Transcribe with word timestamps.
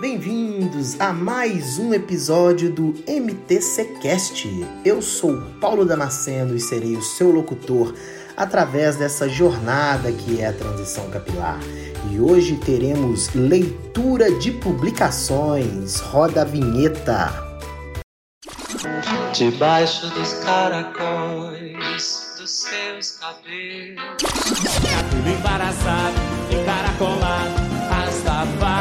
Bem-vindos 0.00 1.00
a 1.00 1.12
mais 1.12 1.76
um 1.76 1.92
episódio 1.92 2.70
do 2.70 2.94
MTCcast. 3.04 4.48
Eu 4.84 5.02
sou 5.02 5.42
Paulo 5.60 5.84
Damasceno 5.84 6.54
e 6.54 6.60
serei 6.60 6.94
o 6.96 7.02
seu 7.02 7.32
locutor 7.32 7.92
através 8.36 8.94
dessa 8.94 9.28
jornada 9.28 10.12
que 10.12 10.40
é 10.40 10.46
a 10.46 10.52
transição 10.52 11.10
capilar. 11.10 11.58
E 12.12 12.20
hoje 12.20 12.56
teremos 12.58 13.34
leitura 13.34 14.30
de 14.38 14.52
publicações. 14.52 15.98
Roda 15.98 16.42
a 16.42 16.44
vinheta. 16.44 17.32
Debaixo 19.34 20.08
dos 20.10 20.32
caracóis 20.44 22.36
dos 22.38 22.50
seus 22.50 23.18
cabelos. 23.18 24.22
Cabelo 24.22 25.28
embaraçado, 25.36 26.16
encaracolado, 26.52 27.57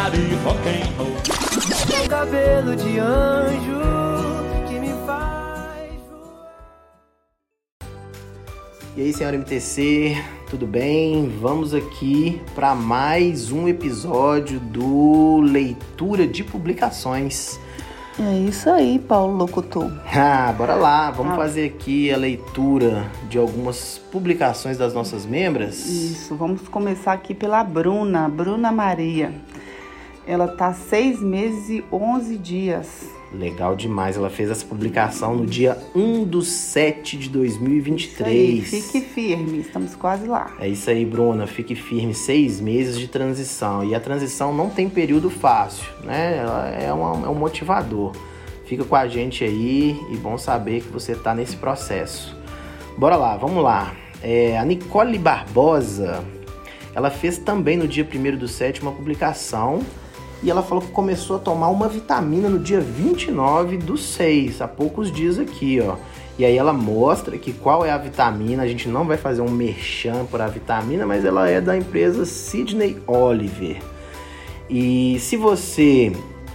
Rastafari 0.07 0.35
rock 0.43 0.67
and 0.69 0.87
roll. 0.97 2.07
cabelo 2.07 2.75
de 2.77 2.97
anjo 2.99 3.81
que 4.65 4.79
me 4.79 4.87
faz 5.05 5.91
voar. 6.09 6.47
E 8.95 9.01
aí, 9.01 9.13
senhora 9.13 9.35
MTC, 9.37 10.15
tudo 10.49 10.65
bem? 10.65 11.27
Vamos 11.41 11.73
aqui 11.73 12.41
para 12.55 12.73
mais 12.73 13.51
um 13.51 13.67
episódio 13.67 14.61
do 14.61 15.41
Leitura 15.41 16.25
de 16.25 16.41
Publicações. 16.43 17.59
É 18.19 18.33
isso 18.47 18.69
aí, 18.69 18.97
Paulo 18.99 19.35
Locutor. 19.35 19.91
Ah, 20.19 20.51
bora 20.57 20.73
lá, 20.75 21.11
vamos 21.11 21.33
Ah. 21.33 21.35
fazer 21.35 21.65
aqui 21.67 22.11
a 22.11 22.17
leitura 22.17 23.11
de 23.29 23.37
algumas 23.37 23.99
publicações 24.11 24.77
das 24.77 24.93
nossas 24.93 25.25
membras. 25.25 25.85
Isso, 25.85 26.33
vamos 26.35 26.61
começar 26.69 27.11
aqui 27.13 27.35
pela 27.35 27.61
Bruna, 27.63 28.27
Bruna 28.29 28.71
Maria. 28.71 29.31
Ela 30.27 30.47
tá 30.47 30.73
seis 30.73 31.21
meses 31.21 31.69
e 31.69 31.83
11 31.91 32.37
dias. 32.37 33.09
Legal 33.33 33.75
demais, 33.75 34.15
ela 34.15 34.29
fez 34.29 34.49
essa 34.49 34.65
publicação 34.65 35.35
no 35.35 35.45
dia 35.45 35.77
1 35.95 36.23
do 36.23 36.41
7 36.41 37.17
de 37.17 37.25
Isso 37.27 37.33
aí, 37.33 37.33
2023. 37.33 38.69
fique 38.69 39.01
firme, 39.01 39.59
estamos 39.59 39.95
quase 39.95 40.25
lá. 40.27 40.53
É 40.59 40.67
isso 40.67 40.89
aí, 40.89 41.05
Bruna. 41.05 41.45
Fique 41.45 41.75
firme. 41.75 42.13
Seis 42.13 42.61
meses 42.61 42.97
de 42.97 43.07
transição. 43.07 43.83
E 43.83 43.93
a 43.93 43.99
transição 43.99 44.53
não 44.53 44.69
tem 44.69 44.89
período 44.89 45.29
fácil, 45.29 45.85
né? 46.03 46.37
Ela 46.37 46.69
é, 46.69 46.91
uma- 46.93 47.25
é 47.25 47.29
um 47.29 47.35
motivador. 47.35 48.13
Fica 48.65 48.83
com 48.85 48.95
a 48.95 49.07
gente 49.07 49.43
aí 49.43 49.97
e 50.11 50.17
bom 50.17 50.37
saber 50.37 50.81
que 50.81 50.91
você 50.91 51.11
está 51.13 51.33
nesse 51.33 51.55
processo. 51.57 52.35
Bora 52.97 53.15
lá, 53.17 53.35
vamos 53.37 53.61
lá. 53.63 53.93
É, 54.23 54.57
a 54.57 54.63
Nicole 54.65 55.17
Barbosa, 55.17 56.23
ela 56.95 57.09
fez 57.09 57.37
também 57.37 57.77
no 57.77 57.87
dia 57.87 58.05
1 58.05 58.37
do 58.37 58.47
7 58.47 58.81
uma 58.81 58.91
publicação 58.91 59.81
e 60.43 60.51
ela 60.51 60.61
falou 60.61 60.83
que 60.83 60.91
começou 60.91 61.37
a 61.37 61.39
tomar 61.39 61.69
uma 61.69 61.87
vitamina 61.87 62.47
no 62.49 62.59
dia 62.59 62.79
29 62.79 63.77
do 63.77 63.97
6, 63.97 64.61
há 64.61 64.67
poucos 64.67 65.11
dias 65.11 65.39
aqui, 65.39 65.79
ó. 65.81 65.95
E 66.37 66.45
aí 66.45 66.55
ela 66.55 66.71
mostra 66.71 67.37
que 67.37 67.51
qual 67.51 67.83
é 67.83 67.91
a 67.91 67.97
vitamina, 67.97 68.61
a 68.61 68.67
gente 68.67 68.87
não 68.87 69.05
vai 69.05 69.17
fazer 69.17 69.41
um 69.41 69.49
merchan 69.49 70.25
por 70.25 70.39
a 70.39 70.47
vitamina, 70.47 71.05
mas 71.05 71.25
ela 71.25 71.49
é 71.49 71.59
da 71.59 71.75
empresa 71.75 72.25
Sidney 72.25 72.97
Oliver. 73.07 73.81
E 74.69 75.17
se 75.19 75.35
você 75.35 76.11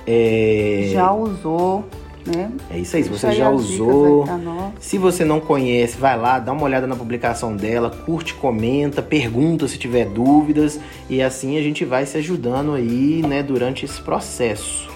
é, 0.07 0.89
Já 0.93 1.13
usou, 1.13 1.85
né? 2.27 2.51
é 2.71 2.79
isso 2.79 2.97
aí, 2.97 3.05
se 3.05 3.11
você 3.11 3.33
já 3.33 3.51
usou, 3.51 4.23
aí 4.23 4.27
pra 4.27 4.37
nós. 4.37 4.73
se 4.81 4.99
você 4.99 5.25
não 5.25 5.41
conhece, 5.41 5.97
vai 5.97 6.19
lá, 6.19 6.39
dá 6.39 6.53
uma 6.53 6.63
olhada 6.65 6.87
na 6.87 6.97
publicação 6.97 7.57
dela, 7.57 7.91
curte, 7.91 8.35
comenta, 8.35 9.03
pergunta 9.03 9.67
se 9.69 9.79
tiver 9.79 10.07
dúvidas 10.07 10.79
e 11.09 11.23
assim 11.23 11.59
a 11.59 11.63
gente 11.63 11.85
vai 11.85 12.07
se 12.07 12.19
ajudando 12.19 12.75
aí, 12.75 13.23
né, 13.27 13.43
durante 13.43 13.85
esse 13.85 14.01
processo. 14.01 14.93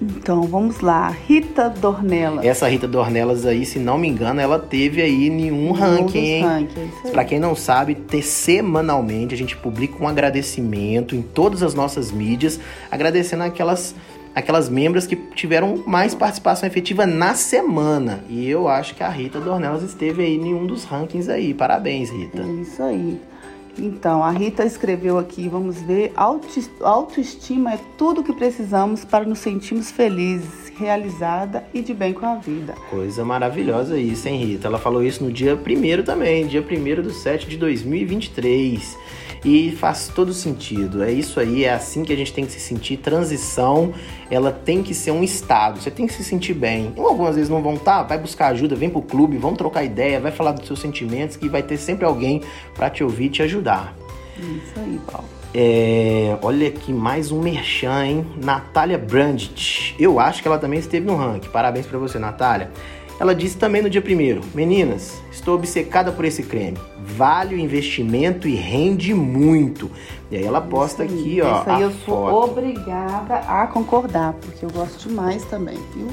Então, 0.00 0.42
vamos 0.42 0.80
lá. 0.80 1.14
Rita 1.28 1.70
Dornella. 1.70 2.44
Essa 2.44 2.68
Rita 2.68 2.88
Dornelas 2.88 3.46
aí, 3.46 3.64
se 3.64 3.78
não 3.78 3.96
me 3.96 4.08
engano, 4.08 4.40
ela 4.40 4.58
teve 4.58 5.00
aí 5.00 5.30
nenhum 5.30 5.68
Um 5.68 5.72
ranking, 5.72 6.18
hein? 6.18 6.68
é. 7.04 7.10
Pra 7.10 7.24
quem 7.24 7.38
não 7.38 7.54
sabe, 7.54 7.94
ter 7.94 8.22
semanalmente 8.22 9.32
a 9.32 9.38
gente 9.38 9.56
publica 9.56 10.02
um 10.02 10.08
agradecimento 10.08 11.14
em 11.14 11.22
todas 11.22 11.62
as 11.62 11.72
nossas 11.72 12.10
mídias, 12.10 12.58
agradecendo 12.90 13.44
aquelas 13.44 13.94
aquelas 14.34 14.68
membros 14.68 15.06
que 15.06 15.16
tiveram 15.16 15.82
mais 15.86 16.14
participação 16.14 16.66
efetiva 16.66 17.06
na 17.06 17.34
semana. 17.34 18.24
E 18.28 18.48
eu 18.48 18.68
acho 18.68 18.94
que 18.94 19.02
a 19.02 19.08
Rita 19.08 19.40
Dornelas 19.40 19.82
esteve 19.82 20.22
aí 20.22 20.34
em 20.36 20.54
um 20.54 20.66
dos 20.66 20.84
rankings 20.84 21.28
aí. 21.30 21.52
Parabéns, 21.54 22.10
Rita. 22.10 22.42
É 22.42 22.46
isso 22.62 22.82
aí. 22.82 23.20
Então, 23.78 24.22
a 24.22 24.30
Rita 24.30 24.64
escreveu 24.66 25.18
aqui, 25.18 25.48
vamos 25.48 25.80
ver, 25.80 26.12
"Auto- 26.14 26.46
autoestima 26.82 27.72
é 27.72 27.78
tudo 27.96 28.22
que 28.22 28.32
precisamos 28.34 29.02
para 29.04 29.24
nos 29.24 29.38
sentirmos 29.38 29.90
felizes, 29.90 30.61
realizada 30.76 31.64
e 31.72 31.82
de 31.82 31.92
bem 31.94 32.12
com 32.12 32.26
a 32.26 32.36
vida. 32.36 32.74
Coisa 32.90 33.24
maravilhosa 33.24 33.98
isso, 33.98 34.28
hein, 34.28 34.36
Rita? 34.44 34.68
Ela 34.68 34.78
falou 34.78 35.02
isso 35.02 35.24
no 35.24 35.32
dia 35.32 35.54
1 35.54 36.02
também, 36.02 36.46
dia 36.46 36.62
1 36.62 37.02
do 37.02 37.10
7 37.10 37.48
de 37.48 37.56
2023. 37.56 38.98
E 39.44 39.72
faz 39.72 40.08
todo 40.08 40.32
sentido. 40.32 41.02
É 41.02 41.10
isso 41.10 41.40
aí, 41.40 41.64
é 41.64 41.72
assim 41.72 42.04
que 42.04 42.12
a 42.12 42.16
gente 42.16 42.32
tem 42.32 42.46
que 42.46 42.52
se 42.52 42.60
sentir. 42.60 42.96
Transição, 42.98 43.92
ela 44.30 44.52
tem 44.52 44.82
que 44.82 44.94
ser 44.94 45.10
um 45.10 45.24
estado. 45.24 45.80
Você 45.80 45.90
tem 45.90 46.06
que 46.06 46.12
se 46.12 46.22
sentir 46.22 46.54
bem. 46.54 46.92
Ou 46.96 47.08
algumas 47.08 47.34
vezes 47.34 47.50
não 47.50 47.60
vão 47.60 47.74
estar, 47.74 48.04
vai 48.04 48.18
buscar 48.18 48.48
ajuda, 48.48 48.76
vem 48.76 48.88
pro 48.88 49.02
clube, 49.02 49.36
vamos 49.38 49.58
trocar 49.58 49.82
ideia, 49.82 50.20
vai 50.20 50.30
falar 50.30 50.52
dos 50.52 50.66
seus 50.66 50.80
sentimentos, 50.80 51.36
que 51.36 51.48
vai 51.48 51.62
ter 51.62 51.76
sempre 51.76 52.04
alguém 52.04 52.40
para 52.74 52.88
te 52.88 53.02
ouvir 53.02 53.24
e 53.24 53.30
te 53.30 53.42
ajudar. 53.42 53.96
Isso 54.38 54.78
aí, 54.78 55.00
Paulo. 55.10 55.41
É, 55.54 56.38
olha 56.40 56.68
aqui 56.68 56.92
mais 56.92 57.30
um 57.30 57.40
merchan, 57.40 58.04
hein? 58.04 58.26
Natália 58.42 58.96
Brandt. 58.96 59.94
Eu 59.98 60.18
acho 60.18 60.40
que 60.40 60.48
ela 60.48 60.58
também 60.58 60.78
esteve 60.78 61.06
no 61.06 61.14
ranking. 61.14 61.50
Parabéns 61.50 61.86
pra 61.86 61.98
você, 61.98 62.18
Natália. 62.18 62.70
Ela 63.20 63.34
disse 63.34 63.58
também 63.58 63.82
no 63.82 63.90
dia 63.90 64.00
primeiro: 64.00 64.40
Meninas, 64.54 65.20
estou 65.30 65.56
obcecada 65.56 66.10
por 66.10 66.24
esse 66.24 66.42
creme. 66.42 66.78
Vale 67.04 67.54
o 67.54 67.58
investimento 67.58 68.46
e 68.46 68.54
rende 68.54 69.12
muito. 69.12 69.90
E 70.30 70.36
aí 70.36 70.44
ela 70.44 70.60
posta 70.60 71.02
aqui, 71.02 71.40
ó. 71.42 71.60
Isso 71.60 71.70
aí 71.70 71.82
eu 71.82 71.90
sou 71.90 72.30
foto. 72.30 72.50
obrigada 72.52 73.38
a 73.38 73.66
concordar, 73.66 74.34
porque 74.34 74.64
eu 74.64 74.70
gosto 74.70 75.08
demais 75.08 75.44
também, 75.46 75.78
viu? 75.94 76.08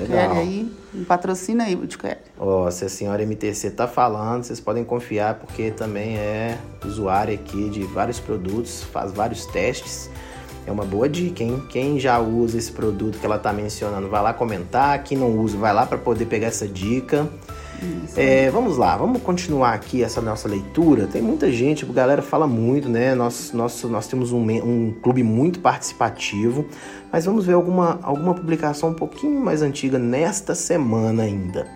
Legal. 0.00 0.32
aí, 0.32 0.72
me 0.92 1.04
patrocina 1.04 1.64
aí, 1.64 1.76
Boticário. 1.76 2.18
Ó, 2.38 2.70
se 2.70 2.84
a 2.84 2.88
senhora 2.88 3.22
MTC 3.22 3.70
tá 3.72 3.86
falando, 3.86 4.44
vocês 4.44 4.58
podem 4.58 4.82
confiar, 4.82 5.34
porque 5.34 5.70
também 5.70 6.16
é 6.16 6.58
usuária 6.84 7.34
aqui 7.34 7.68
de 7.68 7.82
vários 7.82 8.18
produtos, 8.18 8.82
faz 8.82 9.12
vários 9.12 9.44
testes. 9.46 10.10
É 10.66 10.72
uma 10.72 10.84
boa 10.84 11.08
dica, 11.08 11.42
hein? 11.42 11.62
Quem 11.68 11.98
já 11.98 12.18
usa 12.18 12.58
esse 12.58 12.72
produto 12.72 13.18
que 13.18 13.26
ela 13.26 13.38
tá 13.38 13.52
mencionando, 13.52 14.08
vai 14.08 14.22
lá 14.22 14.32
comentar. 14.32 15.02
Quem 15.02 15.18
não 15.18 15.38
usa, 15.38 15.56
vai 15.58 15.72
lá 15.72 15.86
para 15.86 15.98
poder 15.98 16.26
pegar 16.26 16.48
essa 16.48 16.66
dica. 16.66 17.28
É, 18.16 18.50
vamos 18.50 18.76
lá, 18.76 18.96
vamos 18.96 19.22
continuar 19.22 19.72
aqui 19.72 20.02
essa 20.02 20.20
nossa 20.20 20.48
leitura. 20.48 21.06
Tem 21.06 21.22
muita 21.22 21.50
gente, 21.50 21.84
a 21.84 21.92
galera 21.92 22.20
fala 22.22 22.46
muito, 22.46 22.88
né? 22.88 23.14
Nós, 23.14 23.52
nós, 23.52 23.82
nós 23.84 24.06
temos 24.06 24.32
um, 24.32 24.40
um 24.40 24.94
clube 25.02 25.22
muito 25.22 25.60
participativo, 25.60 26.66
mas 27.12 27.24
vamos 27.24 27.46
ver 27.46 27.54
alguma, 27.54 27.98
alguma 28.02 28.34
publicação 28.34 28.90
um 28.90 28.94
pouquinho 28.94 29.40
mais 29.40 29.62
antiga 29.62 29.98
nesta 29.98 30.54
semana 30.54 31.22
ainda. 31.22 31.66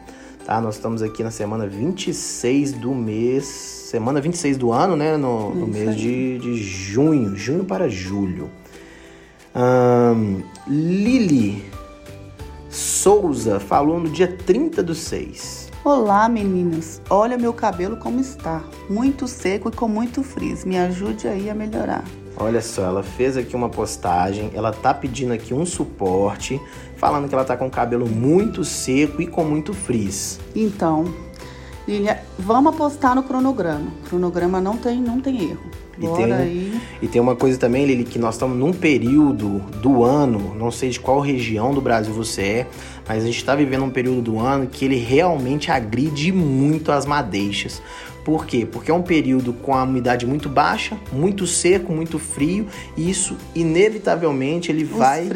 Tá? 0.45 0.61
Nós 0.61 0.75
estamos 0.75 1.03
aqui 1.03 1.23
na 1.23 1.31
semana 1.31 1.67
26 1.67 2.73
do 2.73 2.95
mês, 2.95 3.47
semana 3.47 4.21
26 4.21 4.59
do 4.59 4.73
ano, 4.73 4.95
né? 4.95 5.17
No, 5.17 5.55
no 5.55 5.67
mês 5.67 5.97
de, 5.97 6.39
de 6.39 6.63
junho, 6.63 7.35
junho 7.35 7.65
para 7.65 7.89
julho. 7.89 8.51
Ahn, 9.55 10.43
Lili 10.67 11.65
Souza 12.69 13.61
falou 13.61 14.01
no 14.01 14.09
dia 14.09 14.27
30 14.27 14.83
do 14.83 14.97
6. 14.97 15.64
Olá, 15.85 16.31
meninas. 16.31 17.03
Olha 17.11 17.37
meu 17.37 17.53
cabelo 17.53 17.99
como 17.99 18.19
está. 18.19 18.65
Muito 18.89 19.29
seco 19.29 19.69
e 19.69 19.73
com 19.73 19.87
muito 19.87 20.23
frizz. 20.23 20.65
Me 20.65 20.79
ajude 20.79 21.29
aí 21.29 21.51
a 21.51 21.55
melhorar. 21.55 22.03
Olha 22.39 22.63
só, 22.63 22.87
ela 22.87 23.03
fez 23.03 23.37
aqui 23.37 23.55
uma 23.55 23.69
postagem, 23.69 24.51
ela 24.55 24.73
tá 24.73 24.95
pedindo 24.95 25.35
aqui 25.35 25.53
um 25.53 25.67
suporte, 25.67 26.59
falando 26.97 27.29
que 27.29 27.35
ela 27.35 27.45
tá 27.45 27.55
com 27.55 27.67
o 27.67 27.71
cabelo 27.71 28.09
muito 28.09 28.65
seco 28.65 29.21
e 29.21 29.27
com 29.27 29.45
muito 29.45 29.75
frizz. 29.75 30.41
Então, 30.57 31.05
Lilia, 31.87 32.23
vamos 32.39 32.73
apostar 32.75 33.15
no 33.15 33.23
cronograma. 33.23 33.93
Cronograma 34.09 34.61
não 34.61 34.77
tem, 34.77 35.01
não 35.01 35.21
tem 35.21 35.51
erro. 35.51 35.61
E 35.99 36.07
Bora 36.07 36.23
tem- 36.23 36.33
aí. 36.33 36.81
E 37.03 37.07
tem 37.07 37.21
uma 37.21 37.37
coisa 37.37 37.59
também, 37.59 37.85
Lili, 37.85 38.05
que 38.05 38.19
nós 38.19 38.35
estamos 38.35 38.57
num 38.59 38.73
período 38.73 39.61
do 39.81 40.03
ano, 40.03 40.55
não 40.59 40.71
sei 40.71 40.91
de 40.91 40.99
qual 40.99 41.21
região 41.21 41.73
do 41.75 41.81
Brasil 41.81 42.13
você 42.13 42.43
é, 42.43 42.67
mas 43.07 43.23
a 43.23 43.27
gente 43.27 43.37
está 43.37 43.55
vivendo 43.55 43.85
um 43.85 43.91
período 43.91 44.23
do 44.23 44.41
ano 44.41 44.67
que 44.67 44.85
ele 44.85 44.97
realmente 44.97 45.71
agride 45.71 46.33
muito 46.33 46.91
as 46.91 47.05
madeixas. 47.07 47.83
Por 48.25 48.47
quê? 48.47 48.67
Porque 48.67 48.91
é 48.91 48.95
um 48.95 49.03
período 49.03 49.53
com 49.53 49.75
a 49.75 49.83
umidade 49.83 50.27
muito 50.27 50.49
baixa, 50.49 50.97
muito 51.13 51.47
seco, 51.47 51.93
muito 51.93 52.19
frio, 52.19 52.67
e 52.97 53.11
isso 53.11 53.37
inevitavelmente 53.55 54.73
ele 54.73 54.85
Os 54.85 54.91
vai 54.91 55.29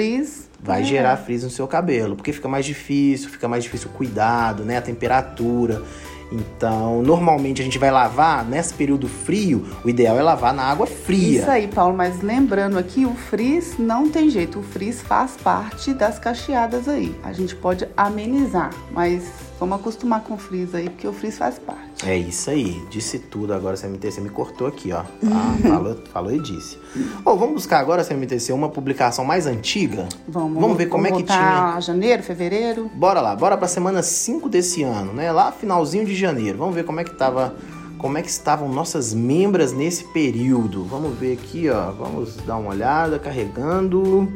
vai 0.61 0.81
é, 0.81 0.85
gerar 0.85 1.17
frizz 1.19 1.45
no 1.45 1.50
seu 1.50 1.69
cabelo, 1.69 2.17
porque 2.17 2.33
fica 2.33 2.49
mais 2.49 2.65
difícil, 2.67 3.29
fica 3.29 3.47
mais 3.47 3.62
difícil 3.62 3.91
o 3.93 3.97
cuidado, 3.97 4.65
né, 4.65 4.79
a 4.79 4.83
temperatura. 4.83 5.83
Então, 6.30 7.02
normalmente 7.02 7.62
a 7.62 7.64
gente 7.64 7.78
vai 7.78 7.90
lavar 7.90 8.44
nesse 8.44 8.75
período 8.75 9.08
frio, 9.08 9.66
o 9.84 9.88
ideal 9.88 10.19
é 10.19 10.22
lavar 10.22 10.52
na 10.52 10.64
água 10.64 10.86
fria. 10.86 11.40
Isso 11.40 11.50
aí, 11.50 11.69
Paulo, 11.69 11.96
mas 11.96 12.22
lembrando 12.22 12.78
aqui, 12.78 13.06
o 13.06 13.14
frizz 13.14 13.78
não 13.78 14.08
tem 14.08 14.28
jeito, 14.28 14.58
o 14.58 14.62
frizz 14.62 15.00
faz 15.00 15.36
parte 15.36 15.94
das 15.94 16.19
cacheadas 16.19 16.88
aí. 16.88 17.14
A 17.22 17.32
gente 17.32 17.54
pode 17.54 17.88
amenizar, 17.96 18.70
mas 18.90 19.25
vamos 19.58 19.78
acostumar 19.78 20.22
com 20.22 20.34
o 20.34 20.38
frizz 20.38 20.75
aí, 20.75 20.88
porque 20.88 21.06
o 21.06 21.12
frizz 21.12 21.38
faz 21.38 21.58
parte. 21.58 21.98
É 22.06 22.17
isso 22.17 22.49
aí, 22.49 22.81
disse 22.89 23.19
tudo 23.19 23.53
agora, 23.53 23.77
CMT, 23.77 24.12
você 24.12 24.21
me 24.21 24.29
cortou 24.29 24.69
aqui, 24.69 24.93
ó. 24.93 25.00
Ah, 25.33 25.56
falou, 25.61 25.97
falou 26.12 26.33
e 26.33 26.41
disse. 26.41 26.79
Ô, 27.25 27.35
vamos 27.37 27.55
buscar 27.55 27.81
agora, 27.81 28.05
CMTC, 28.05 28.53
uma 28.53 28.69
publicação 28.69 29.25
mais 29.25 29.47
antiga? 29.49 30.09
Vamos, 30.29 30.61
Vamos 30.61 30.77
ver 30.79 30.87
como 30.87 31.09
é 31.09 31.11
que 31.12 31.25
tinha. 31.25 31.75
a 31.75 31.81
janeiro, 31.81 32.23
fevereiro? 32.23 32.89
Bora 32.95 33.21
lá, 33.21 33.35
bora 33.35 33.56
pra 33.56 33.67
semana 33.67 34.00
5 34.00 34.49
desse 34.49 34.85
ano, 34.85 35.12
né? 35.12 35.33
Lá 35.33 35.50
finalzinho 35.50 36.06
de 36.06 36.15
janeiro. 36.15 36.56
Vamos 36.56 36.75
ver 36.77 36.85
como 36.85 37.00
é 37.00 37.05
que 37.05 37.12
tava, 37.17 37.56
como 37.99 38.17
é 38.17 38.23
que 38.23 38.31
estavam 38.31 38.69
nossas 38.69 39.12
membras 39.12 39.73
nesse 39.73 40.05
período. 40.05 40.85
Vamos 40.85 41.19
ver 41.19 41.33
aqui, 41.33 41.69
ó. 41.69 41.91
Vamos 41.91 42.37
dar 42.47 42.59
uma 42.59 42.71
olhada, 42.71 43.19
carregando. 43.19 44.33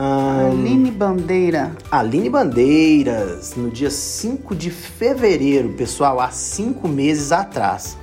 Aline 0.00 0.92
Bandeira. 0.92 1.72
Aline 1.90 2.30
Bandeiras, 2.30 3.56
no 3.56 3.68
dia 3.68 3.90
5 3.90 4.54
de 4.54 4.70
fevereiro, 4.70 5.70
pessoal, 5.70 6.20
há 6.20 6.30
cinco 6.30 6.86
meses 6.86 7.32
atrás. 7.32 7.98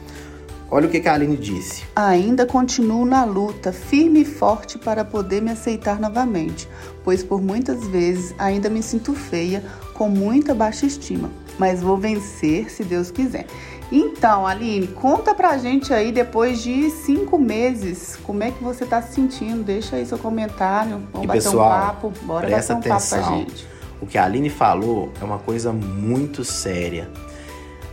Olha 0.69 0.88
o 0.88 0.92
que, 0.92 1.00
que 1.00 1.07
a 1.07 1.13
Aline 1.13 1.38
disse. 1.38 1.83
Ainda 1.95 2.45
continuo 2.45 3.06
na 3.06 3.24
luta, 3.24 3.71
firme 3.71 4.24
e 4.24 4.25
forte 4.25 4.77
para 4.77 5.06
poder 5.06 5.42
me 5.42 5.51
aceitar 5.51 5.97
novamente, 5.97 6.68
pois 7.01 7.24
por 7.24 7.42
muitas 7.42 7.88
vezes 7.88 8.36
ainda 8.38 8.69
me 8.69 8.83
sinto 8.83 9.13
feia, 9.13 9.63
com 9.94 10.09
muita 10.09 10.53
baixa 10.53 10.86
estima, 10.86 11.31
mas 11.57 11.80
vou 11.80 11.95
vencer 11.95 12.69
se 12.69 12.83
Deus 12.83 13.09
quiser. 13.09 13.48
Então, 13.91 14.47
Aline, 14.47 14.87
conta 14.87 15.33
pra 15.35 15.57
gente 15.57 15.93
aí, 15.93 16.11
depois 16.11 16.61
de 16.61 16.89
cinco 16.89 17.37
meses, 17.37 18.17
como 18.23 18.43
é 18.43 18.51
que 18.51 18.63
você 18.63 18.85
tá 18.85 19.01
se 19.01 19.13
sentindo? 19.13 19.63
Deixa 19.63 19.95
aí 19.95 20.05
seu 20.05 20.17
comentário, 20.17 21.03
vamos 21.11 21.23
E, 21.23 21.27
bater 21.27 21.43
pessoal, 21.43 21.67
um 21.67 21.85
papo, 21.85 22.13
bora 22.23 22.47
presta 22.47 22.75
bater 22.75 22.91
um 22.91 22.95
papo 22.95 23.09
com 23.09 23.15
a 23.15 23.19
atenção. 23.19 23.37
gente. 23.37 23.67
O 24.01 24.07
que 24.07 24.17
a 24.17 24.25
Aline 24.25 24.49
falou 24.49 25.11
é 25.21 25.23
uma 25.23 25.37
coisa 25.37 25.71
muito 25.71 26.43
séria. 26.43 27.09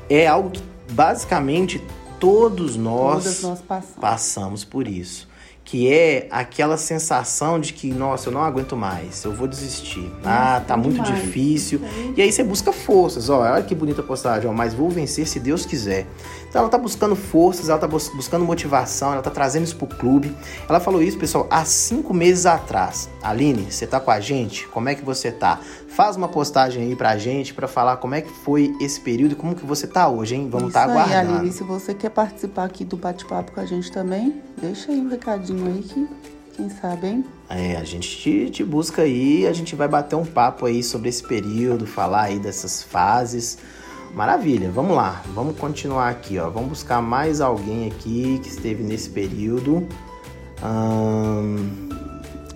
É 0.09 0.27
algo 0.27 0.51
que 0.51 0.63
basicamente 0.91 1.83
todos 2.19 2.77
nós, 2.77 3.43
nós 3.43 3.61
passamos. 3.61 4.01
passamos 4.01 4.65
por 4.65 4.89
isso. 4.89 5.29
Que 5.65 5.93
é 5.93 6.27
aquela 6.31 6.77
sensação 6.77 7.59
de 7.59 7.73
que, 7.73 7.87
nossa, 7.93 8.29
eu 8.29 8.33
não 8.33 8.43
aguento 8.43 8.77
mais, 8.77 9.25
eu 9.25 9.33
vou 9.33 9.47
desistir. 9.47 10.11
ah, 10.25 10.61
tá 10.67 10.77
muito 10.77 11.01
difícil. 11.03 11.81
E 12.17 12.21
aí 12.21 12.31
você 12.33 12.43
busca 12.43 12.73
forças, 12.73 13.31
ó. 13.31 13.41
Olha 13.41 13.63
que 13.63 13.75
bonita 13.75 14.03
postagem, 14.03 14.51
ó. 14.51 14.53
Mas 14.53 14.75
vou 14.75 14.91
vencer 14.91 15.27
se 15.27 15.39
Deus 15.39 15.65
quiser. 15.65 16.07
Então 16.53 16.61
ela 16.61 16.69
tá 16.69 16.77
buscando 16.77 17.17
forças, 17.17 17.71
ela 17.71 17.79
tá 17.79 17.89
bus- 17.89 18.11
buscando 18.11 18.45
motivação, 18.45 19.11
ela 19.11 19.23
tá 19.23 19.31
trazendo 19.31 19.65
isso 19.65 19.75
pro 19.75 19.87
clube. 19.87 20.37
Ela 20.69 20.81
falou 20.81 21.03
isso, 21.03 21.17
pessoal, 21.17 21.47
há 21.51 21.65
cinco 21.65 22.13
meses 22.13 22.45
atrás. 22.45 23.09
Aline, 23.23 23.73
você 23.73 23.87
tá 23.87 23.99
com 23.99 24.11
a 24.11 24.21
gente? 24.21 24.69
Como 24.69 24.87
é 24.87 24.95
que 24.95 25.03
você 25.03 25.33
tá? 25.33 25.59
Faz 25.89 26.15
uma 26.15 26.29
postagem 26.29 26.83
aí 26.83 26.95
pra 26.95 27.17
gente 27.17 27.55
pra 27.55 27.67
falar 27.67 27.97
como 27.97 28.15
é 28.15 28.21
que 28.21 28.31
foi 28.31 28.77
esse 28.83 29.01
período 29.01 29.33
e 29.33 29.35
como 29.35 29.55
que 29.55 29.65
você 29.65 29.87
tá 29.87 30.07
hoje, 30.11 30.35
hein? 30.35 30.47
Vamos 30.51 30.69
estar 30.69 30.89
tá 30.89 30.93
aí, 30.93 30.99
aguardando. 31.15 31.39
Aline. 31.39 31.53
Se 31.55 31.65
você 31.65 31.95
quer 31.95 32.11
participar 32.11 32.65
aqui 32.65 32.85
do 32.85 32.99
bate-papo 32.99 33.53
com 33.53 33.61
a 33.61 33.65
gente 33.65 33.91
também, 33.91 34.43
deixa 34.61 34.93
aí 34.93 35.01
um 35.01 35.09
recadinho 35.09 35.67
aí 35.67 35.81
que, 35.83 36.07
quem 36.55 36.69
sabe, 36.69 37.07
hein? 37.07 37.25
É, 37.49 37.79
a 37.79 37.85
gente 37.85 38.15
te, 38.19 38.51
te 38.51 38.63
busca 38.63 39.01
aí, 39.01 39.47
a 39.47 39.55
gente 39.55 39.75
vai 39.75 39.89
bater 39.89 40.17
um 40.17 40.27
papo 40.27 40.67
aí 40.67 40.83
sobre 40.83 41.09
esse 41.09 41.23
período, 41.23 41.87
falar 41.87 42.25
aí 42.25 42.39
dessas 42.39 42.83
fases. 42.83 43.57
Maravilha, 44.15 44.71
vamos 44.71 44.95
lá, 44.95 45.23
vamos 45.35 45.57
continuar 45.57 46.11
aqui, 46.11 46.39
ó. 46.39 46.51
Vamos 46.51 46.69
buscar 46.69 47.01
mais 47.01 47.41
alguém 47.41 47.87
aqui 47.89 48.39
que 48.43 48.49
esteve 48.49 48.83
nesse 48.83 49.09
período. 49.11 49.87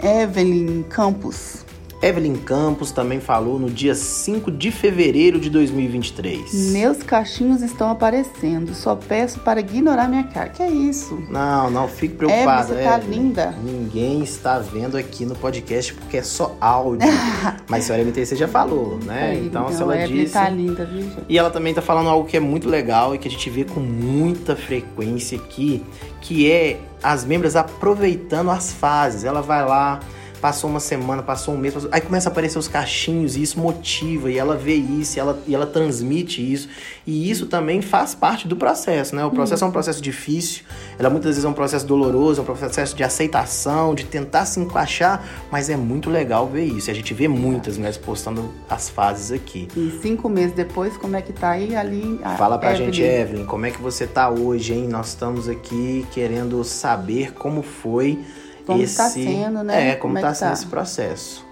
Evelyn 0.02 0.82
Campos. 0.84 1.65
Evelyn 2.02 2.37
Campos 2.37 2.90
também 2.90 3.20
falou 3.20 3.58
no 3.58 3.70
dia 3.70 3.94
5 3.94 4.50
de 4.50 4.70
fevereiro 4.70 5.40
de 5.40 5.48
2023. 5.48 6.72
Meus 6.72 7.02
cachinhos 7.02 7.62
estão 7.62 7.90
aparecendo. 7.90 8.75
Só 8.75 8.94
peço 8.94 9.40
para 9.40 9.60
ignorar 9.60 10.08
minha 10.08 10.25
cara. 10.25 10.50
Que 10.50 10.62
é 10.62 10.70
isso? 10.70 11.19
Não, 11.31 11.70
não, 11.70 11.88
fique 11.88 12.14
preocupada. 12.14 12.75
É, 12.75 12.76
você 12.76 12.82
tá 12.82 12.98
Evelyn. 12.98 13.22
linda. 13.22 13.54
Ninguém 13.62 14.22
está 14.22 14.58
vendo 14.58 14.96
aqui 14.96 15.25
no 15.25 15.34
podcast 15.34 15.94
porque 15.94 16.19
é 16.19 16.22
só 16.22 16.54
áudio. 16.60 17.08
Mas 17.69 17.84
a 17.84 17.87
senhora 17.87 18.04
MTC 18.04 18.37
já 18.37 18.49
falou, 18.49 18.99
né? 19.04 19.31
Aí, 19.31 19.46
então, 19.46 19.72
se 19.72 19.81
ela 19.81 19.96
Evelyn 19.96 20.22
disse. 20.22 20.34
tá 20.34 20.49
linda, 20.49 20.84
viu, 20.84 21.02
gente? 21.02 21.25
E 21.28 21.38
ela 21.38 21.50
também 21.50 21.72
tá 21.72 21.81
falando 21.81 22.08
algo 22.08 22.28
que 22.28 22.37
é 22.37 22.40
muito 22.40 22.69
legal 22.69 23.14
e 23.14 23.19
que 23.19 23.26
a 23.26 23.31
gente 23.31 23.49
vê 23.49 23.64
com 23.64 23.81
muita 23.81 24.54
frequência 24.54 25.38
aqui, 25.38 25.82
que 26.20 26.50
é 26.50 26.78
as 27.02 27.25
membros 27.25 27.56
aproveitando 27.56 28.50
as 28.50 28.72
fases. 28.72 29.25
Ela 29.25 29.40
vai 29.40 29.64
lá, 29.64 30.00
passou 30.40 30.68
uma 30.70 30.80
semana, 30.80 31.22
passou 31.22 31.54
um 31.54 31.58
mês, 31.58 31.74
passou- 31.74 31.88
aí 31.92 32.00
começa 32.00 32.28
a 32.28 32.32
aparecer 32.32 32.58
os 32.58 32.68
cachinhos 32.68 33.36
e 33.36 33.42
isso 33.42 33.58
motiva 33.58 34.30
e 34.30 34.38
ela 34.38 34.56
vê 34.56 34.74
isso 34.74 35.16
e 35.16 35.20
ela, 35.20 35.42
e 35.46 35.54
ela 35.54 35.66
transmite 35.66 36.40
isso. 36.52 36.68
E 37.06 37.30
isso 37.30 37.46
também 37.46 37.80
faz 37.82 38.14
parte 38.14 38.46
do 38.48 38.56
processo, 38.56 39.14
né? 39.14 39.24
O 39.24 39.30
processo 39.30 39.64
é 39.64 39.66
um 39.66 39.70
processo 39.70 40.00
difícil, 40.02 40.64
ela 40.98 41.08
muitas 41.10 41.30
vezes 41.30 41.44
é 41.44 41.48
um 41.48 41.52
processo 41.52 41.86
doloroso, 41.86 42.40
é 42.40 42.42
um 42.42 42.46
processo 42.46 42.94
de 42.96 43.02
aceitação, 43.04 43.94
de 43.94 44.04
tentar 44.04 44.44
se 44.46 44.58
encaixar, 44.60 45.24
mas 45.50 45.68
é 45.70 45.76
muito 45.76 46.10
legal 46.10 46.46
ver 46.46 46.64
isso. 46.64 46.88
E 46.88 46.92
a 46.92 46.94
gente 46.94 47.12
vê 47.14 47.28
muitas 47.28 47.76
mulheres 47.76 47.96
postando 47.96 48.52
as 48.68 48.88
fases 48.88 49.30
aqui. 49.32 49.68
E 49.76 49.98
cinco 50.02 50.28
meses 50.28 50.52
depois, 50.52 50.96
como 50.96 51.16
é 51.16 51.22
que 51.22 51.32
tá 51.32 51.50
aí 51.50 51.74
ali? 51.76 52.20
Fala 52.36 52.58
pra 52.58 52.72
Evelyn? 52.72 52.92
gente, 52.92 53.02
Evelyn, 53.02 53.44
como 53.46 53.66
é 53.66 53.70
que 53.70 53.80
você 53.80 54.06
tá 54.06 54.28
hoje, 54.30 54.74
hein? 54.74 54.88
Nós 54.88 55.08
estamos 55.08 55.48
aqui 55.48 56.06
querendo 56.12 56.62
saber 56.64 57.32
como 57.32 57.62
foi 57.62 58.18
Como 58.66 58.82
esse... 58.82 58.96
tá 58.96 59.08
sendo, 59.08 59.62
né? 59.62 59.90
É, 59.90 59.94
como, 59.94 60.14
Como 60.14 60.18
é 60.18 60.20
tá 60.20 60.34
sendo 60.34 60.48
tá? 60.48 60.54
esse 60.54 60.66
processo. 60.66 61.46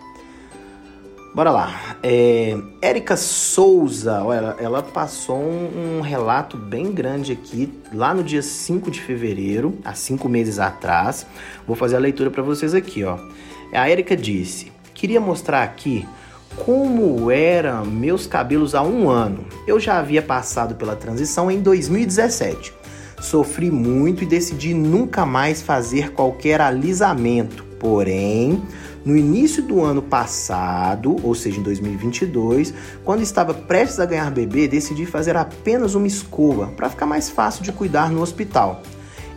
Bora 1.34 1.50
lá. 1.50 1.96
É, 2.02 2.56
Érica 2.80 3.16
Souza, 3.16 4.22
olha, 4.22 4.38
ela, 4.38 4.56
ela 4.60 4.82
passou 4.82 5.36
um, 5.36 5.98
um 5.98 6.00
relato 6.00 6.56
bem 6.56 6.92
grande 6.92 7.32
aqui, 7.32 7.72
lá 7.92 8.14
no 8.14 8.22
dia 8.22 8.40
5 8.40 8.88
de 8.88 9.00
fevereiro, 9.00 9.76
há 9.84 9.94
cinco 9.94 10.28
meses 10.28 10.60
atrás. 10.60 11.26
Vou 11.66 11.74
fazer 11.74 11.96
a 11.96 11.98
leitura 11.98 12.30
para 12.30 12.42
vocês 12.42 12.72
aqui, 12.72 13.02
ó. 13.02 13.18
A 13.72 13.88
Érica 13.88 14.16
disse: 14.16 14.70
Queria 14.94 15.20
mostrar 15.20 15.64
aqui 15.64 16.06
como 16.64 17.30
eram 17.30 17.84
meus 17.84 18.28
cabelos 18.28 18.74
há 18.74 18.82
um 18.82 19.08
ano. 19.08 19.44
Eu 19.66 19.80
já 19.80 19.98
havia 19.98 20.22
passado 20.22 20.76
pela 20.76 20.94
transição 20.94 21.50
em 21.50 21.60
2017. 21.60 22.72
Sofri 23.24 23.70
muito 23.70 24.22
e 24.22 24.26
decidi 24.26 24.74
nunca 24.74 25.24
mais 25.24 25.62
fazer 25.62 26.12
qualquer 26.12 26.60
alisamento. 26.60 27.64
Porém, 27.80 28.62
no 29.02 29.16
início 29.16 29.62
do 29.62 29.82
ano 29.82 30.02
passado, 30.02 31.16
ou 31.22 31.34
seja, 31.34 31.58
em 31.58 31.62
2022, 31.62 32.74
quando 33.02 33.22
estava 33.22 33.54
prestes 33.54 33.98
a 33.98 34.04
ganhar 34.04 34.30
bebê, 34.30 34.68
decidi 34.68 35.06
fazer 35.06 35.38
apenas 35.38 35.94
uma 35.94 36.06
escova 36.06 36.66
para 36.66 36.90
ficar 36.90 37.06
mais 37.06 37.30
fácil 37.30 37.64
de 37.64 37.72
cuidar 37.72 38.10
no 38.10 38.20
hospital. 38.20 38.82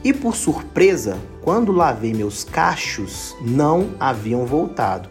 E 0.03 0.11
por 0.11 0.35
surpresa, 0.35 1.17
quando 1.41 1.71
lavei 1.71 2.13
meus 2.13 2.43
cachos, 2.43 3.37
não 3.41 3.91
haviam 3.97 4.45
voltado. 4.45 5.07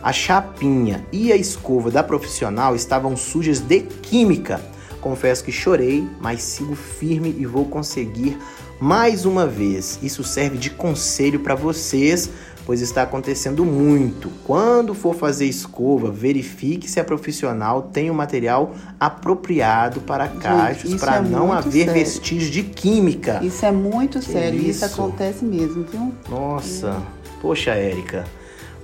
A 0.00 0.12
chapinha 0.12 1.04
e 1.12 1.32
a 1.32 1.36
escova 1.36 1.90
da 1.90 2.04
profissional 2.04 2.76
estavam 2.76 3.16
sujas 3.16 3.58
de 3.58 3.80
química. 3.80 4.60
Confesso 5.00 5.42
que 5.44 5.50
chorei, 5.52 6.06
mas 6.20 6.42
sigo 6.42 6.74
firme 6.74 7.34
e 7.38 7.46
vou 7.46 7.64
conseguir 7.64 8.36
mais 8.80 9.24
uma 9.24 9.46
vez. 9.46 9.98
Isso 10.02 10.22
serve 10.22 10.58
de 10.58 10.70
conselho 10.70 11.40
para 11.40 11.54
vocês, 11.54 12.30
pois 12.66 12.80
está 12.80 13.02
acontecendo 13.02 13.64
muito. 13.64 14.30
Quando 14.44 14.94
for 14.94 15.14
fazer 15.14 15.46
escova, 15.46 16.10
verifique 16.10 16.88
se 16.88 17.00
a 17.00 17.04
profissional 17.04 17.82
tem 17.92 18.10
o 18.10 18.14
material 18.14 18.74
apropriado 18.98 20.00
para 20.02 20.28
cachos, 20.28 20.94
para 20.94 21.16
é 21.16 21.20
não 21.22 21.52
haver 21.52 21.86
sério. 21.86 21.92
vestígios 21.94 22.50
de 22.50 22.62
química. 22.62 23.40
Isso 23.42 23.64
é 23.64 23.72
muito 23.72 24.18
Que 24.20 24.32
sério, 24.32 24.58
isso? 24.60 24.84
isso? 24.84 24.84
acontece 24.84 25.44
mesmo, 25.44 25.84
viu? 25.84 26.12
Nossa, 26.28 27.02
poxa, 27.40 27.70
Érica. 27.70 28.24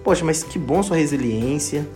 Poxa, 0.02 0.24
mas 0.24 0.42
que 0.42 0.58
bom 0.58 0.82
sua 0.82 0.96
resiliência. 0.96 1.86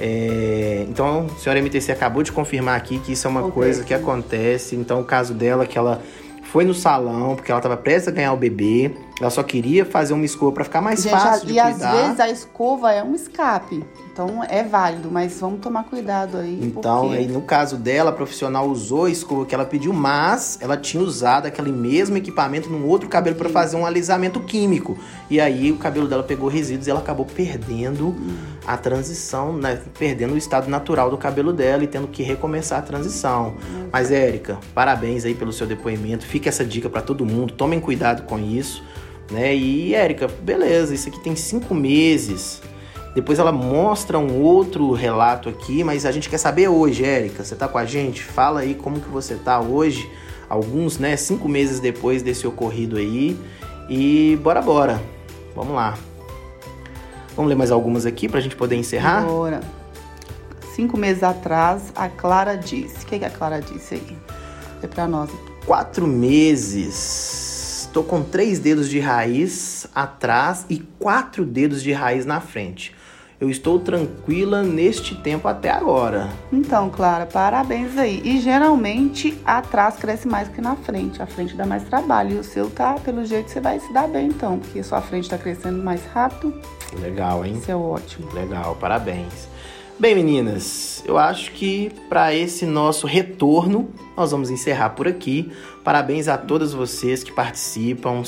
É, 0.00 0.84
Então, 0.88 1.26
a 1.30 1.38
senhora 1.38 1.58
MTC 1.60 1.92
acabou 1.92 2.22
de 2.22 2.32
confirmar 2.32 2.76
aqui 2.76 2.98
que 2.98 3.12
isso 3.12 3.26
é 3.26 3.30
uma 3.30 3.40
Acontece. 3.40 3.54
coisa 3.60 3.84
que 3.84 3.94
acontece. 3.94 4.74
Então, 4.76 5.00
o 5.00 5.04
caso 5.04 5.34
dela 5.34 5.64
é 5.64 5.66
que 5.66 5.76
ela 5.78 6.00
foi 6.44 6.64
no 6.64 6.74
salão, 6.74 7.36
porque 7.36 7.50
ela 7.52 7.58
estava 7.60 7.76
prestes 7.76 8.08
a 8.08 8.10
ganhar 8.10 8.32
o 8.32 8.36
bebê. 8.36 8.90
Ela 9.20 9.28
só 9.30 9.42
queria 9.42 9.84
fazer 9.84 10.14
uma 10.14 10.24
escova 10.24 10.52
para 10.52 10.64
ficar 10.64 10.80
mais 10.80 11.02
Gente, 11.02 11.12
fácil 11.12 11.42
a- 11.42 11.46
de 11.46 11.52
e 11.52 11.58
às 11.60 11.70
cuidar. 11.72 11.92
vezes 11.92 12.20
a 12.20 12.30
escova 12.30 12.90
é 12.92 13.02
um 13.02 13.14
escape. 13.14 13.84
Então 14.12 14.42
é 14.48 14.62
válido, 14.64 15.10
mas 15.10 15.38
vamos 15.38 15.60
tomar 15.60 15.84
cuidado 15.84 16.38
aí. 16.38 16.58
Então, 16.62 17.02
porque... 17.02 17.16
aí, 17.18 17.26
no 17.28 17.42
caso 17.42 17.76
dela, 17.76 18.10
a 18.10 18.12
profissional 18.12 18.66
usou 18.66 19.04
a 19.04 19.10
escova 19.10 19.44
que 19.44 19.54
ela 19.54 19.64
pediu, 19.66 19.92
mas 19.92 20.58
ela 20.60 20.76
tinha 20.76 21.02
usado 21.02 21.46
aquele 21.46 21.70
mesmo 21.70 22.16
equipamento 22.16 22.70
num 22.70 22.86
outro 22.86 23.08
cabelo 23.10 23.36
para 23.36 23.48
fazer 23.50 23.76
um 23.76 23.84
alisamento 23.84 24.40
químico. 24.40 24.98
E 25.28 25.38
aí 25.40 25.70
o 25.70 25.76
cabelo 25.76 26.08
dela 26.08 26.22
pegou 26.22 26.48
resíduos 26.48 26.86
e 26.86 26.90
ela 26.90 27.00
acabou 27.00 27.26
perdendo 27.26 28.16
a 28.66 28.76
transição, 28.76 29.52
né? 29.52 29.80
perdendo 29.98 30.34
o 30.34 30.38
estado 30.38 30.68
natural 30.68 31.10
do 31.10 31.18
cabelo 31.18 31.52
dela 31.52 31.84
e 31.84 31.86
tendo 31.86 32.08
que 32.08 32.22
recomeçar 32.22 32.78
a 32.78 32.82
transição. 32.82 33.54
Mas, 33.92 34.10
Érica, 34.10 34.58
parabéns 34.74 35.24
aí 35.24 35.34
pelo 35.34 35.52
seu 35.52 35.66
depoimento. 35.66 36.24
Fica 36.24 36.48
essa 36.48 36.64
dica 36.64 36.88
para 36.88 37.02
todo 37.02 37.24
mundo. 37.24 37.52
Tomem 37.52 37.80
cuidado 37.80 38.22
com 38.22 38.38
isso. 38.38 38.82
Né? 39.30 39.54
E, 39.54 39.94
Érica, 39.94 40.26
beleza, 40.26 40.94
isso 40.94 41.08
aqui 41.08 41.20
tem 41.20 41.36
cinco 41.36 41.74
meses. 41.74 42.60
Depois 43.14 43.38
ela 43.38 43.52
mostra 43.52 44.18
um 44.18 44.40
outro 44.40 44.92
relato 44.92 45.48
aqui, 45.48 45.82
mas 45.82 46.06
a 46.06 46.12
gente 46.12 46.28
quer 46.28 46.38
saber 46.38 46.68
hoje, 46.68 47.04
Érica. 47.04 47.44
Você 47.44 47.54
tá 47.54 47.66
com 47.66 47.78
a 47.78 47.84
gente? 47.84 48.22
Fala 48.22 48.60
aí 48.60 48.74
como 48.74 49.00
que 49.00 49.08
você 49.08 49.34
tá 49.34 49.60
hoje, 49.60 50.08
alguns, 50.48 50.98
né, 50.98 51.16
cinco 51.16 51.48
meses 51.48 51.80
depois 51.80 52.22
desse 52.22 52.46
ocorrido 52.46 52.96
aí. 52.96 53.38
E 53.88 54.38
bora, 54.42 54.62
bora. 54.62 55.02
Vamos 55.54 55.74
lá. 55.74 55.98
Vamos 57.34 57.48
ler 57.48 57.56
mais 57.56 57.70
algumas 57.70 58.06
aqui 58.06 58.28
pra 58.28 58.40
gente 58.40 58.54
poder 58.54 58.76
encerrar? 58.76 59.22
Agora, 59.22 59.60
cinco 60.74 60.96
meses 60.96 61.22
atrás, 61.22 61.92
a 61.96 62.08
Clara 62.08 62.56
disse. 62.56 63.04
O 63.04 63.06
que, 63.06 63.18
que 63.18 63.24
a 63.24 63.30
Clara 63.30 63.60
disse 63.60 63.94
aí? 63.94 64.16
É 64.82 64.86
pra 64.86 65.08
nós. 65.08 65.30
Quatro 65.66 66.06
meses. 66.06 67.59
Tô 67.92 68.04
com 68.04 68.22
três 68.22 68.60
dedos 68.60 68.88
de 68.88 69.00
raiz 69.00 69.86
atrás 69.92 70.64
e 70.70 70.78
quatro 70.78 71.44
dedos 71.44 71.82
de 71.82 71.92
raiz 71.92 72.24
na 72.24 72.40
frente. 72.40 72.94
Eu 73.40 73.50
estou 73.50 73.80
tranquila 73.80 74.62
neste 74.62 75.14
tempo 75.14 75.48
até 75.48 75.70
agora. 75.70 76.28
Então, 76.52 76.90
Clara, 76.90 77.24
parabéns 77.26 77.96
aí. 77.96 78.20
E 78.22 78.38
geralmente 78.38 79.36
atrás 79.44 79.96
cresce 79.96 80.28
mais 80.28 80.46
que 80.48 80.60
na 80.60 80.76
frente. 80.76 81.22
A 81.22 81.26
frente 81.26 81.56
dá 81.56 81.64
mais 81.64 81.82
trabalho. 81.84 82.36
E 82.36 82.38
o 82.38 82.44
seu 82.44 82.68
tá, 82.70 82.94
pelo 82.94 83.24
jeito, 83.24 83.50
você 83.50 83.58
vai 83.58 83.80
se 83.80 83.92
dar 83.94 84.06
bem 84.06 84.28
então. 84.28 84.58
Porque 84.58 84.82
sua 84.82 85.00
frente 85.00 85.30
tá 85.30 85.38
crescendo 85.38 85.82
mais 85.82 86.04
rápido. 86.12 86.54
Legal, 87.00 87.44
hein? 87.44 87.54
Isso 87.56 87.70
é 87.70 87.74
ótimo. 87.74 88.30
Legal, 88.34 88.76
parabéns. 88.78 89.48
Bem, 90.00 90.14
meninas, 90.14 91.04
eu 91.04 91.18
acho 91.18 91.52
que 91.52 91.92
para 92.08 92.34
esse 92.34 92.64
nosso 92.64 93.06
retorno, 93.06 93.90
nós 94.16 94.30
vamos 94.30 94.48
encerrar 94.48 94.88
por 94.90 95.06
aqui. 95.06 95.52
Parabéns 95.84 96.26
a 96.26 96.38
todas 96.38 96.72
vocês 96.72 97.22
que 97.22 97.30
participam. 97.30 98.22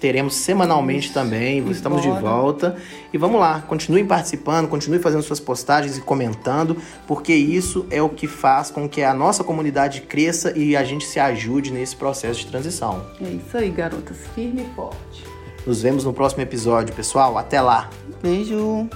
Teremos 0.00 0.34
semanalmente 0.36 1.12
também. 1.12 1.58
Estamos 1.70 2.00
de 2.00 2.08
volta. 2.08 2.76
E 3.12 3.18
vamos 3.18 3.38
lá, 3.38 3.60
continuem 3.60 4.06
participando, 4.06 4.68
continuem 4.68 5.02
fazendo 5.02 5.22
suas 5.22 5.38
postagens 5.38 5.98
e 5.98 6.00
comentando, 6.00 6.78
porque 7.06 7.34
isso 7.34 7.84
é 7.90 8.00
o 8.00 8.08
que 8.08 8.26
faz 8.26 8.70
com 8.70 8.88
que 8.88 9.02
a 9.02 9.12
nossa 9.12 9.44
comunidade 9.44 10.00
cresça 10.00 10.56
e 10.56 10.74
a 10.74 10.82
gente 10.82 11.04
se 11.04 11.20
ajude 11.20 11.70
nesse 11.70 11.94
processo 11.94 12.40
de 12.40 12.46
transição. 12.46 13.04
É 13.20 13.28
isso 13.28 13.54
aí, 13.54 13.68
garotas. 13.68 14.16
Firme 14.34 14.62
e 14.62 14.74
forte. 14.74 15.26
Nos 15.66 15.82
vemos 15.82 16.04
no 16.04 16.14
próximo 16.14 16.40
episódio, 16.40 16.94
pessoal. 16.94 17.36
Até 17.36 17.60
lá! 17.60 17.90
Beijo. 18.22 18.88